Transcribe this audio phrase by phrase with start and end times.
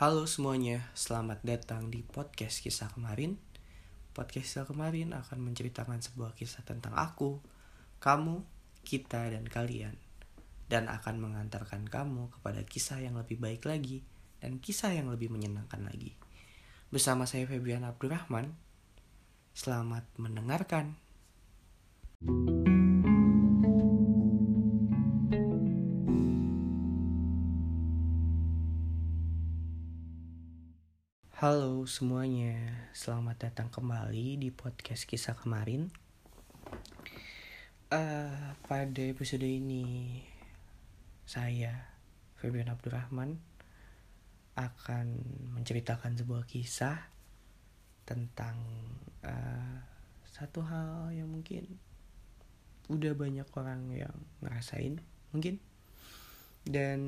[0.00, 3.36] Halo semuanya, selamat datang di podcast kisah kemarin.
[4.16, 7.36] Podcast kisah kemarin akan menceritakan sebuah kisah tentang aku,
[8.00, 8.40] kamu,
[8.80, 10.00] kita, dan kalian.
[10.72, 14.00] Dan akan mengantarkan kamu kepada kisah yang lebih baik lagi
[14.40, 16.16] dan kisah yang lebih menyenangkan lagi.
[16.88, 18.56] Bersama saya Febian Abdurrahman,
[19.52, 20.96] selamat mendengarkan.
[31.40, 32.52] Halo semuanya,
[32.92, 35.88] selamat datang kembali di podcast kisah kemarin.
[37.88, 40.20] Uh, pada episode ini,
[41.24, 41.96] saya
[42.36, 43.40] Febian Abdurrahman
[44.52, 45.06] akan
[45.56, 47.08] menceritakan sebuah kisah
[48.04, 48.60] tentang
[49.24, 49.80] uh,
[50.28, 51.80] satu hal yang mungkin
[52.92, 55.00] udah banyak orang yang ngerasain
[55.32, 55.56] mungkin
[56.60, 57.00] dan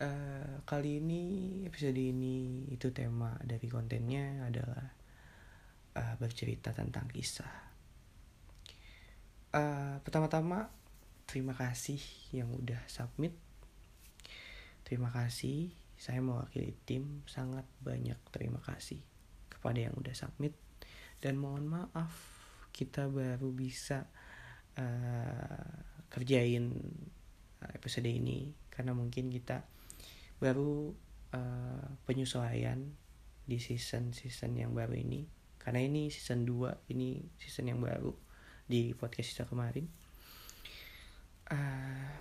[0.00, 1.22] uh, kali ini
[1.68, 4.84] episode ini itu tema dari kontennya adalah
[5.94, 7.54] uh, bercerita tentang kisah.
[9.54, 10.72] Uh, pertama-tama
[11.28, 12.00] terima kasih
[12.32, 13.36] yang udah submit.
[14.84, 19.00] Terima kasih, saya mewakili tim sangat banyak terima kasih
[19.48, 20.52] kepada yang udah submit
[21.24, 22.12] dan mohon maaf
[22.68, 24.04] kita baru bisa
[24.76, 25.72] uh,
[26.12, 26.74] kerjain
[27.72, 29.62] episode ini karena mungkin kita
[30.42, 30.92] baru
[31.34, 32.82] uh, penyesuaian
[33.44, 35.24] di season-season yang baru ini.
[35.56, 38.12] Karena ini season 2 ini season yang baru
[38.68, 39.86] di podcast kita kemarin.
[41.48, 42.12] Uh,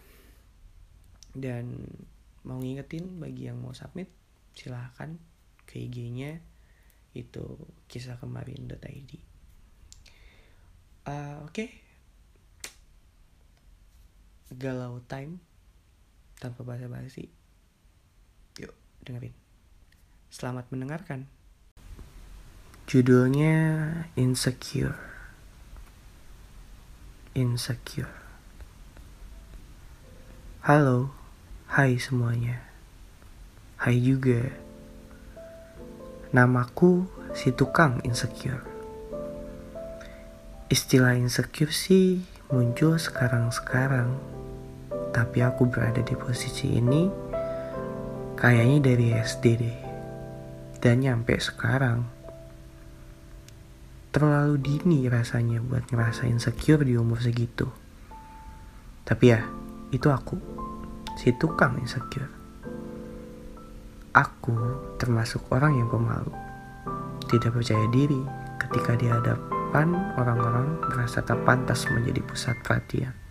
[1.34, 1.74] dan
[2.46, 4.12] mau ngingetin bagi yang mau submit
[4.54, 5.18] silahkan
[5.66, 6.44] ke IG-nya
[7.14, 7.58] itu
[7.90, 9.12] kisah kemarin.id
[11.08, 11.54] uh, oke.
[11.54, 11.70] Okay.
[14.54, 15.42] galau time
[16.44, 17.32] tanpa basa-basi.
[18.60, 18.76] Yuk,
[19.08, 19.32] dengerin.
[20.28, 21.24] Selamat mendengarkan.
[22.84, 23.56] Judulnya
[24.20, 25.00] Insecure.
[27.32, 28.12] Insecure.
[30.68, 31.16] Halo,
[31.72, 32.60] hai semuanya.
[33.80, 34.52] Hai juga.
[36.36, 38.68] Namaku si tukang insecure.
[40.68, 42.20] Istilah insecure sih
[42.52, 44.43] muncul sekarang-sekarang
[45.14, 47.06] tapi aku berada di posisi ini
[48.34, 49.80] kayaknya dari SD deh.
[50.82, 52.10] Dan nyampe sekarang.
[54.14, 57.70] Terlalu dini rasanya buat ngerasain secure di umur segitu.
[59.08, 59.42] Tapi ya,
[59.96, 60.36] itu aku.
[61.16, 62.30] Si tukang insecure.
[64.14, 64.54] Aku
[65.00, 66.34] termasuk orang yang pemalu.
[67.32, 68.22] Tidak percaya diri
[68.62, 73.23] ketika di hadapan orang-orang merasa tak pantas menjadi pusat perhatian.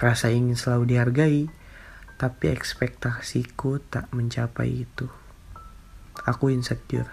[0.00, 1.44] Rasa ingin selalu dihargai,
[2.16, 5.04] tapi ekspektasiku tak mencapai itu.
[6.24, 7.12] Aku insecure,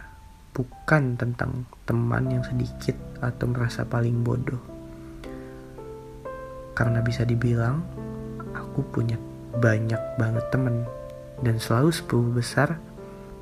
[0.56, 4.64] bukan tentang teman yang sedikit atau merasa paling bodoh.
[6.72, 7.84] Karena bisa dibilang,
[8.56, 9.20] aku punya
[9.60, 10.88] banyak banget temen
[11.44, 12.80] dan selalu sepuluh besar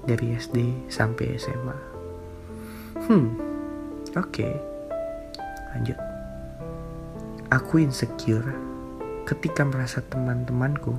[0.09, 1.77] dari SD sampai SMA.
[3.05, 3.37] Hmm,
[4.17, 4.33] oke.
[4.33, 4.53] Okay.
[5.77, 5.99] Lanjut.
[7.53, 8.74] Aku insecure
[9.25, 10.93] ketika merasa teman-temanku,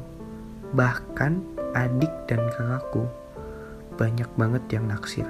[0.74, 1.38] bahkan
[1.78, 3.06] adik dan kakakku,
[3.94, 5.26] banyak banget yang naksir.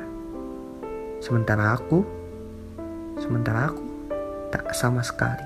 [1.20, 2.00] Sementara aku,
[3.20, 3.84] sementara aku
[4.48, 5.44] tak sama sekali.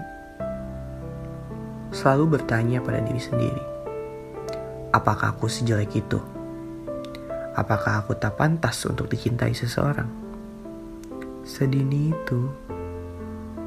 [1.91, 3.65] Selalu bertanya pada diri sendiri,
[4.95, 6.23] apakah aku sejelek itu?
[7.59, 10.07] Apakah aku tak pantas untuk dicintai seseorang?
[11.43, 12.47] Sedini itu,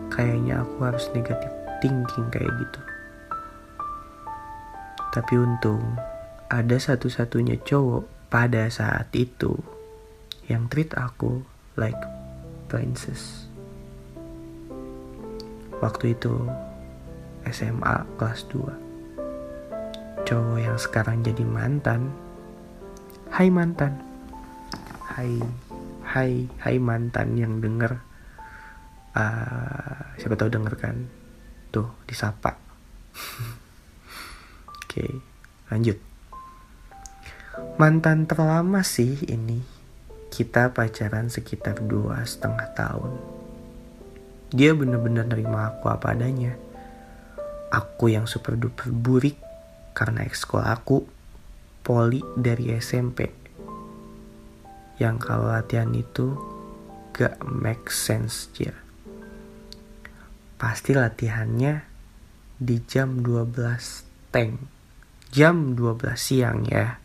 [0.08, 1.52] kayaknya aku harus negatif
[1.84, 2.93] thinking kayak gitu.
[5.14, 5.94] Tapi untung
[6.50, 9.54] ada satu-satunya cowok pada saat itu
[10.50, 11.46] yang treat aku
[11.78, 12.02] like
[12.66, 13.46] princess.
[15.78, 16.34] Waktu itu
[17.46, 20.26] SMA kelas 2.
[20.26, 22.10] Cowok yang sekarang jadi mantan.
[23.30, 24.02] Hai mantan.
[25.14, 25.38] Hai
[26.10, 28.02] hai hai mantan yang denger
[29.14, 31.10] uh, siapa tahu denger kan
[31.74, 32.54] tuh disapa
[34.94, 35.10] Oke,
[35.74, 35.98] lanjut.
[37.82, 39.58] Mantan terlama sih ini.
[40.30, 43.18] Kita pacaran sekitar dua setengah tahun.
[44.54, 46.54] Dia bener-bener nerima aku apa adanya.
[47.74, 49.34] Aku yang super duper burik
[49.98, 51.10] karena ekskul aku
[51.82, 53.34] poli dari SMP.
[55.02, 56.38] Yang kalau latihan itu
[57.18, 58.78] gak make sense dia.
[60.62, 61.82] Pasti latihannya
[62.62, 64.83] di jam 12 tank
[65.34, 67.02] jam 12 siang ya.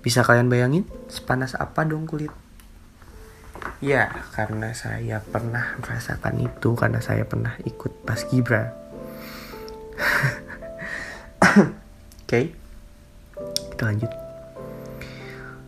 [0.00, 2.32] Bisa kalian bayangin sepanas apa dong kulit?
[3.84, 8.72] Ya, karena saya pernah merasakan itu karena saya pernah ikut pas Gibra.
[11.44, 11.68] Oke,
[12.24, 12.44] okay.
[13.76, 14.12] kita lanjut.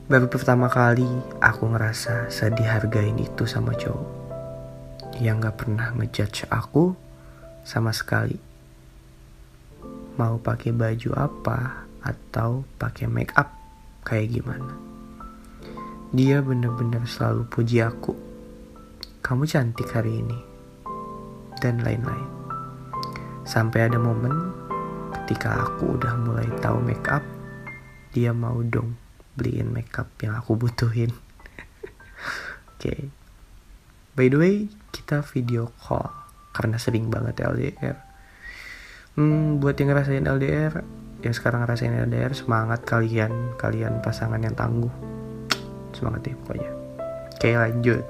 [0.09, 1.07] Baru pertama kali
[1.45, 4.19] aku ngerasa sedih hargain itu sama cowok
[5.21, 6.97] yang gak pernah ngejudge aku
[7.63, 8.50] sama sekali.
[10.21, 13.49] Mau pakai baju apa atau pakai make up
[14.05, 14.77] kayak gimana.
[16.13, 18.13] Dia bener-bener selalu puji aku.
[19.25, 20.37] Kamu cantik hari ini.
[21.57, 22.29] Dan lain-lain.
[23.49, 24.53] Sampai ada momen
[25.17, 27.25] ketika aku udah mulai tahu make up,
[28.13, 29.01] dia mau dong
[29.41, 31.17] beliin makeup yang aku butuhin.
[32.77, 32.77] Oke.
[32.77, 33.01] okay.
[34.13, 36.13] By the way, kita video call
[36.53, 38.10] karena sering banget LDR.
[39.21, 40.81] Hmm, buat yang ngerasain LDR,
[41.21, 44.89] yang sekarang ngerasain LDR, semangat kalian, kalian pasangan yang tangguh.
[45.93, 46.73] Semangat deh pokoknya.
[47.37, 48.01] Oke lanjut.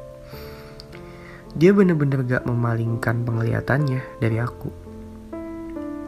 [1.58, 4.70] Dia bener-bener gak memalingkan penglihatannya dari aku.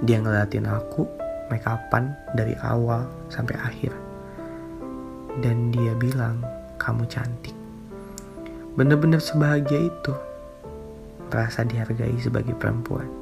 [0.07, 1.03] Dia ngeliatin aku
[1.51, 3.91] make upan dari awal sampai akhir
[5.43, 6.47] dan dia bilang
[6.79, 7.59] kamu cantik.
[8.79, 10.15] Bener-bener sebahagia itu,
[11.35, 13.22] rasa dihargai sebagai perempuan.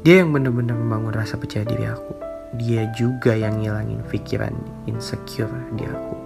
[0.00, 2.16] Dia yang bener-bener membangun rasa percaya diri aku.
[2.56, 4.56] Dia juga yang ngilangin pikiran
[4.88, 6.16] insecure di aku.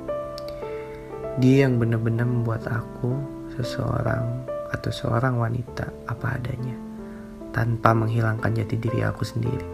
[1.43, 3.19] Dia yang bener-bener membuat aku
[3.59, 6.79] seseorang atau seorang wanita apa adanya
[7.51, 9.67] tanpa menghilangkan jati diri aku sendiri.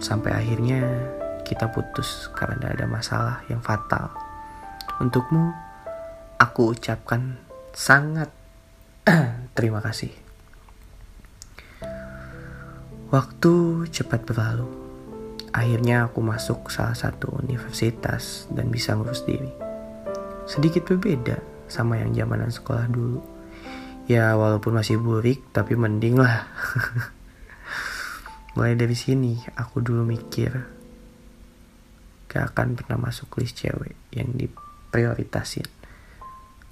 [0.00, 0.80] Sampai akhirnya
[1.44, 4.16] kita putus karena ada masalah yang fatal.
[4.96, 5.52] Untukmu,
[6.40, 7.36] aku ucapkan
[7.76, 8.32] sangat
[9.56, 10.29] terima kasih.
[13.10, 14.70] Waktu cepat berlalu.
[15.50, 19.50] Akhirnya aku masuk salah satu universitas dan bisa ngurus diri.
[20.46, 23.18] Sedikit berbeda sama yang zamanan sekolah dulu.
[24.06, 26.46] Ya walaupun masih burik tapi mending lah.
[28.54, 30.54] Mulai dari sini aku dulu mikir
[32.30, 35.66] gak akan pernah masuk list cewek yang diprioritasin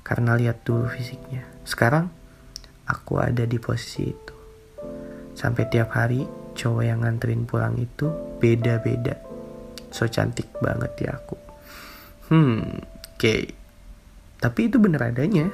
[0.07, 2.15] karena lihat dulu fisiknya sekarang
[2.87, 4.38] aku ada di posisi itu
[5.39, 6.27] sampai tiap hari
[6.59, 8.11] cowok yang nganterin pulang itu
[8.43, 9.15] beda-beda.
[9.95, 11.39] So cantik banget ya aku.
[12.35, 13.15] Hmm oke.
[13.15, 13.55] Okay.
[14.43, 15.47] tapi itu bener adanya.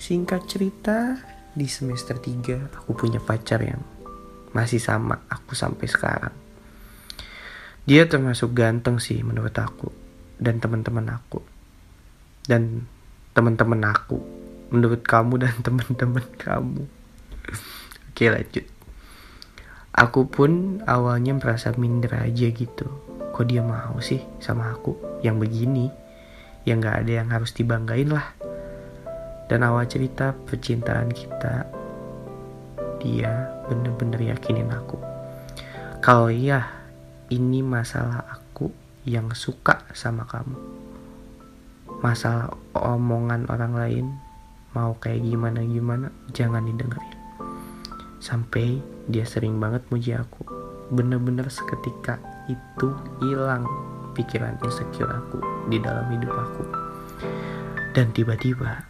[0.00, 1.20] Singkat cerita
[1.52, 3.84] di semester 3 aku punya pacar yang
[4.56, 6.34] masih sama aku sampai sekarang.
[7.84, 9.92] Dia termasuk ganteng sih menurut aku
[10.40, 11.44] dan teman-teman aku.
[12.48, 12.88] Dan
[13.36, 14.16] teman-teman aku.
[14.72, 16.88] Menurut kamu dan teman-teman kamu
[18.10, 18.66] oke lanjut.
[19.94, 22.86] Aku pun awalnya merasa minder aja gitu.
[23.30, 25.22] Kok dia mau sih sama aku?
[25.22, 25.86] Yang begini
[26.68, 28.34] yang gak ada yang harus dibanggain lah.
[29.50, 31.66] Dan awal cerita percintaan kita
[33.00, 35.00] dia bener-bener yakinin aku.
[36.04, 36.68] Kalau iya
[37.32, 38.70] ini masalah aku
[39.08, 40.58] yang suka sama kamu.
[42.00, 44.06] Masalah omongan orang lain
[44.70, 47.09] mau kayak gimana gimana jangan didengerin.
[48.20, 50.44] Sampai dia sering banget muji aku.
[50.92, 52.20] Bener-bener seketika
[52.52, 52.92] itu
[53.24, 53.64] hilang
[54.12, 55.40] pikiran insecure aku
[55.72, 56.64] di dalam hidup aku.
[57.96, 58.84] Dan tiba-tiba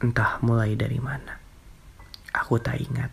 [0.00, 1.36] entah mulai dari mana.
[2.32, 3.12] Aku tak ingat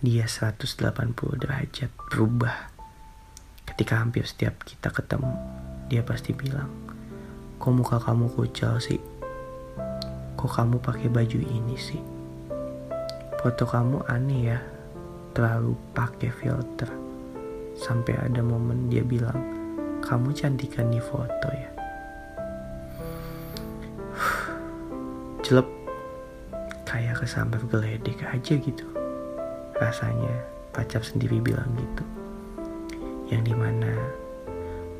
[0.00, 2.72] dia 180 derajat berubah.
[3.68, 5.36] Ketika hampir setiap kita ketemu,
[5.92, 6.72] dia pasti bilang,
[7.60, 9.00] Kok muka kamu kucel sih?
[10.40, 12.09] Kok kamu pakai baju ini sih?
[13.40, 14.60] Foto kamu aneh ya,
[15.32, 16.92] terlalu pakai filter.
[17.72, 19.40] Sampai ada momen dia bilang,
[20.04, 21.72] kamu cantikan di foto ya.
[25.40, 25.64] Jelep,
[26.84, 28.84] kayak kesambar geledek aja gitu.
[29.80, 30.44] Rasanya
[30.76, 32.04] pacar sendiri bilang gitu.
[33.32, 33.92] Yang di mana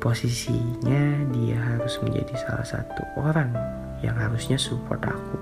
[0.01, 3.53] posisinya dia harus menjadi salah satu orang
[4.01, 5.37] yang harusnya support aku.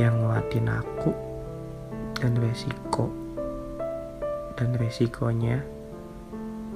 [0.00, 1.35] Yang nguatin aku
[2.20, 3.12] dan resiko
[4.56, 5.60] dan resikonya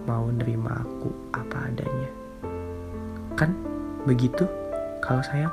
[0.04, 2.10] mau nerima aku apa adanya
[3.36, 3.56] kan
[4.04, 4.44] begitu
[5.00, 5.52] kalau sayang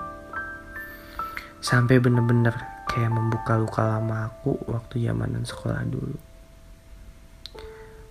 [1.63, 2.55] sampai bener-bener
[2.97, 6.17] kayak membuka luka lama aku waktu zamanan sekolah dulu.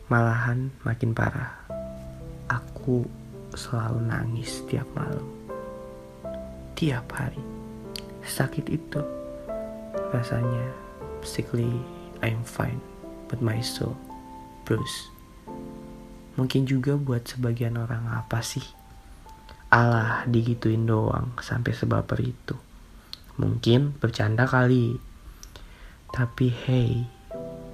[0.06, 1.58] Malahan makin parah.
[2.46, 3.02] Aku
[3.50, 5.26] selalu nangis tiap malam.
[6.78, 7.42] Tiap hari.
[8.22, 9.02] Sakit itu.
[10.14, 10.85] Rasanya
[11.26, 11.82] physically
[12.22, 12.78] I'm fine,
[13.26, 13.98] but my soul
[14.62, 15.10] Bruce.
[16.38, 18.62] mungkin juga buat sebagian orang apa sih?
[19.74, 22.54] Allah digituin doang sampai sebaper itu.
[23.42, 24.94] Mungkin bercanda kali.
[26.14, 26.90] Tapi hey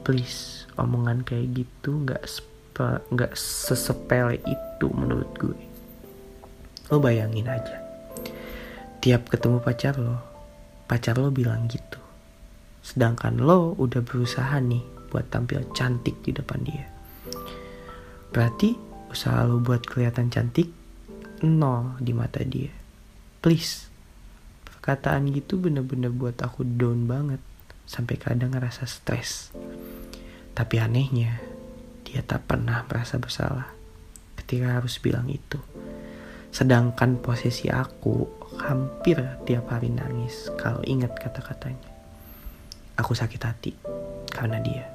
[0.00, 2.25] please omongan kayak gitu nggak
[3.12, 5.61] nggak sesepele itu menurut gue.
[6.88, 7.76] Lo bayangin aja.
[9.04, 10.16] Tiap ketemu pacar lo
[10.87, 12.01] pacar lo bilang gitu
[12.82, 16.92] sedangkan lo udah berusaha nih buat tampil cantik di depan dia
[18.32, 18.72] Berarti
[19.12, 20.72] usaha lo buat kelihatan cantik
[21.44, 22.72] nol di mata dia.
[23.44, 23.92] Please.
[24.64, 27.44] Perkataan gitu bener-bener buat aku down banget.
[27.84, 29.52] Sampai kadang ngerasa stres.
[30.56, 31.44] Tapi anehnya,
[32.08, 33.68] dia tak pernah merasa bersalah
[34.40, 35.60] ketika harus bilang itu.
[36.48, 38.24] Sedangkan posisi aku
[38.64, 41.91] hampir tiap hari nangis kalau ingat kata-katanya.
[43.02, 43.75] Aku sakit hati
[44.30, 44.87] karena dia.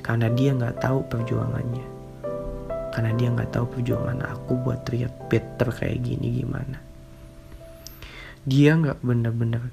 [0.00, 1.86] Karena dia nggak tahu perjuangannya.
[2.96, 6.80] Karena dia nggak tahu perjuangan aku buat terlihat better kayak gini gimana.
[8.48, 9.68] Dia nggak bener-bener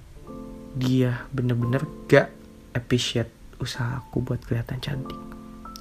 [0.72, 2.32] dia bener-bener gak
[2.72, 3.28] appreciate
[3.60, 5.20] usaha aku buat kelihatan cantik.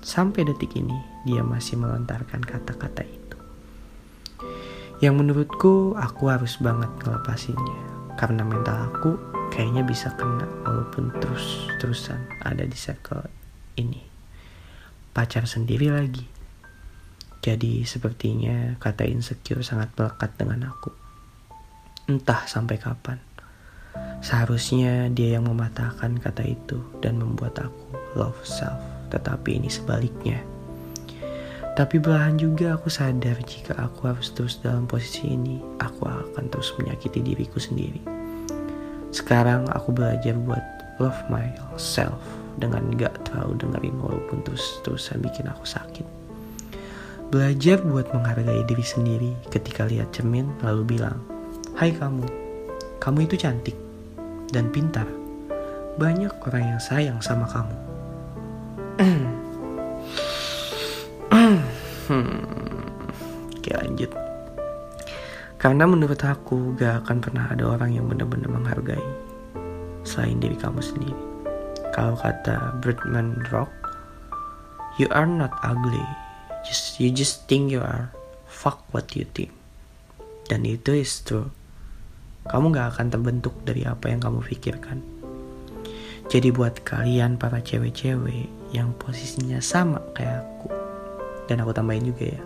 [0.02, 3.38] Sampai detik ini dia masih melontarkan kata-kata itu.
[5.00, 7.80] Yang menurutku aku harus banget ngelepasinnya.
[8.18, 13.26] Karena mental aku kayaknya bisa kena walaupun terus-terusan ada di circle
[13.76, 14.02] ini
[15.12, 16.40] pacar sendiri lagi
[17.40, 20.92] jadi sepertinya kata insecure sangat melekat dengan aku.
[22.04, 23.16] Entah sampai kapan.
[24.20, 28.76] Seharusnya dia yang mematahkan kata itu dan membuat aku love self.
[29.08, 30.44] Tetapi ini sebaliknya.
[31.72, 36.76] Tapi belahan juga aku sadar jika aku harus terus dalam posisi ini, aku akan terus
[36.76, 38.19] menyakiti diriku sendiri.
[39.10, 40.62] Sekarang aku belajar buat
[41.02, 42.18] love myself
[42.58, 46.06] dengan gak terlalu dengerin walaupun terus-terusan bikin aku sakit.
[47.30, 51.18] Belajar buat menghargai diri sendiri ketika lihat cermin lalu bilang,
[51.78, 52.26] Hai kamu,
[52.98, 53.78] kamu itu cantik
[54.50, 55.06] dan pintar.
[55.98, 57.89] Banyak orang yang sayang sama kamu.
[65.60, 69.04] Karena menurut aku gak akan pernah ada orang yang benar-benar menghargai
[70.08, 71.20] selain diri kamu sendiri.
[71.92, 73.68] Kalau kata Birdman Rock,
[74.96, 76.00] you are not ugly,
[76.64, 78.08] just you just think you are.
[78.48, 79.52] Fuck what you think.
[80.48, 81.52] Dan itu is true.
[82.48, 85.04] Kamu gak akan terbentuk dari apa yang kamu pikirkan.
[86.32, 90.72] Jadi buat kalian para cewek-cewek yang posisinya sama kayak aku
[91.52, 92.42] dan aku tambahin juga ya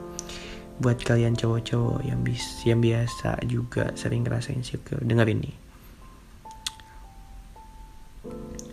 [0.74, 5.56] buat kalian cowok-cowok yang bis yang biasa juga sering ngerasain insecure dengerin nih.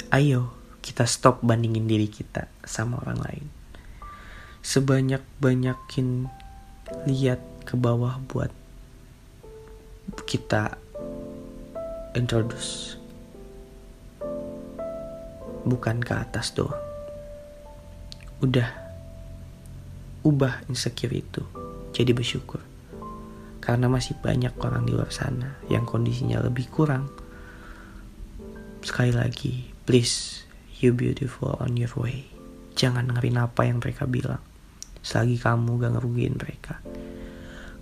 [0.09, 3.45] Ayo kita stop bandingin diri kita sama orang lain.
[4.65, 6.25] Sebanyak-banyakin
[7.05, 8.49] lihat ke bawah buat
[10.25, 10.75] kita
[12.17, 12.97] introduce.
[15.61, 16.81] Bukan ke atas doang.
[18.41, 18.73] Udah
[20.25, 21.60] ubah insecure itu
[21.91, 22.63] jadi bersyukur.
[23.61, 27.11] Karena masih banyak orang di luar sana yang kondisinya lebih kurang.
[28.81, 30.43] Sekali lagi please
[30.81, 32.25] you beautiful on your way.
[32.73, 34.41] Jangan dengerin apa yang mereka bilang.
[35.05, 36.81] Selagi kamu gak ngerugiin mereka.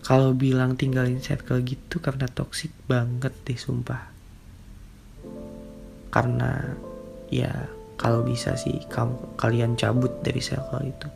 [0.03, 4.11] Kalau bilang tinggalin circle gitu karena toxic banget deh sumpah.
[6.09, 6.75] Karena
[7.29, 11.07] ya kalau bisa sih kamu kalian cabut dari circle itu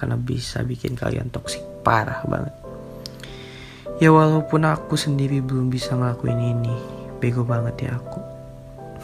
[0.00, 2.56] karena bisa bikin kalian toxic parah banget
[4.00, 6.74] ya walaupun aku sendiri belum bisa ngelakuin ini
[7.20, 8.20] bego banget ya aku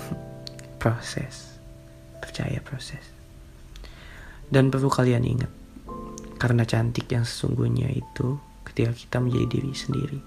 [0.80, 1.60] proses
[2.24, 3.04] percaya proses
[4.48, 5.52] dan perlu kalian ingat
[6.40, 10.20] karena cantik yang sesungguhnya itu ketika kita menjadi diri sendiri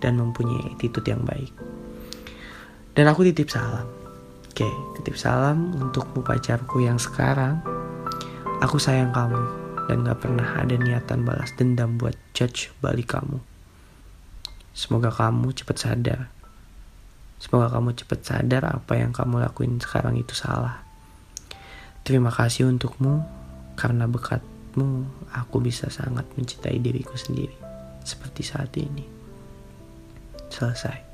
[0.00, 1.52] dan mempunyai attitude yang baik.
[2.96, 3.86] Dan aku titip salam.
[4.50, 7.62] Oke, titip salam untukmu pacarku yang sekarang.
[8.60, 9.59] Aku sayang kamu
[9.90, 13.42] dan gak pernah ada niatan balas dendam buat judge balik kamu.
[14.70, 16.30] Semoga kamu cepat sadar.
[17.42, 20.86] Semoga kamu cepat sadar apa yang kamu lakuin sekarang itu salah.
[22.06, 23.26] Terima kasih untukmu
[23.74, 27.58] karena menurutmu aku bisa sangat mencintai diriku sendiri
[28.06, 29.02] seperti saat ini.
[30.54, 31.10] Selesai.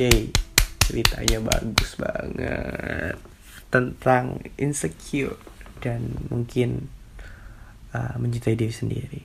[0.00, 0.32] Yay,
[0.80, 3.20] ceritanya bagus banget
[3.68, 5.36] tentang insecure
[5.80, 6.86] dan mungkin
[7.96, 9.22] uh, mencintai diri sendiri.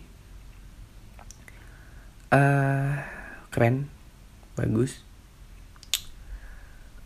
[2.33, 2.99] Uh,
[3.53, 3.87] keren,
[4.57, 5.03] bagus.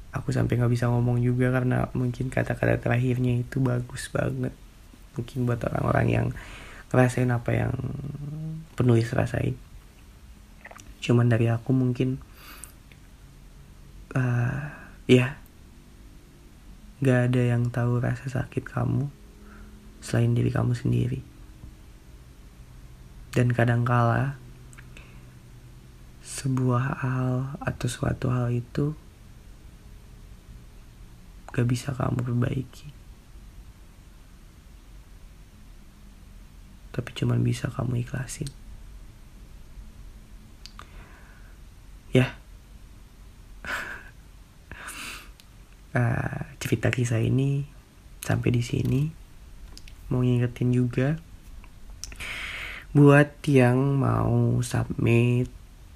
[0.09, 4.53] Aku sampai nggak bisa ngomong juga karena mungkin kata-kata terakhirnya itu bagus banget.
[5.13, 6.27] Mungkin buat orang-orang yang
[6.89, 7.73] ngerasain apa yang
[8.73, 9.53] penulis rasain.
[11.03, 12.17] Cuman dari aku mungkin
[14.17, 14.65] uh,
[15.05, 15.37] ya
[16.99, 19.07] gak ada yang tahu rasa sakit kamu
[19.99, 21.21] selain diri kamu sendiri.
[23.35, 24.39] Dan kadangkala
[26.25, 28.95] sebuah hal atau suatu hal itu
[31.51, 32.87] gak bisa kamu perbaiki.
[36.95, 38.49] Tapi cuman bisa kamu ikhlasin.
[42.15, 42.33] Ya.
[45.93, 47.65] Uh, cerita kisah ini
[48.23, 49.18] sampai di sini
[50.09, 51.17] mau ngingetin juga.
[52.93, 55.49] Buat yang mau submit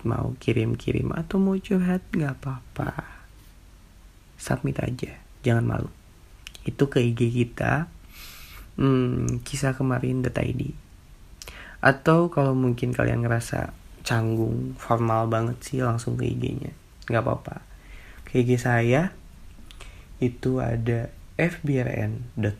[0.06, 2.92] mau kirim-kirim atau mau curhat nggak apa-apa.
[4.38, 5.90] Submit aja jangan malu.
[6.64, 7.92] Itu ke IG kita.
[8.74, 10.74] Hmm, kisah kemarin id
[11.84, 13.76] atau kalau mungkin kalian ngerasa
[14.08, 16.72] canggung formal banget sih langsung ke IG-nya
[17.12, 17.60] nggak apa-apa.
[18.24, 19.12] Ke IG saya
[20.24, 22.54] itu ada fbrn.mn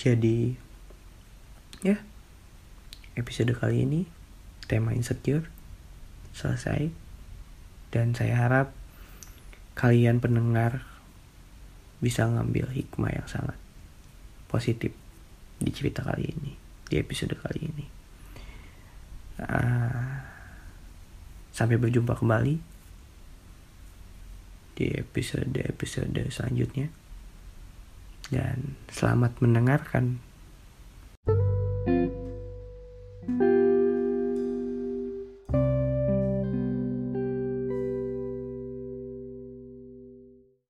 [0.00, 0.56] jadi
[1.84, 2.00] ya
[3.20, 4.08] episode kali ini
[4.64, 5.44] tema insecure
[6.32, 6.88] selesai.
[7.90, 8.72] Dan saya harap
[9.76, 10.88] kalian pendengar
[12.00, 13.58] bisa ngambil hikmah yang sangat
[14.48, 14.96] positif
[15.60, 16.56] di cerita kali ini
[16.88, 17.86] di episode kali ini.
[19.36, 20.16] Uh,
[21.52, 22.56] sampai berjumpa kembali
[24.80, 26.88] di episode episode selanjutnya
[28.30, 30.22] dan selamat mendengarkan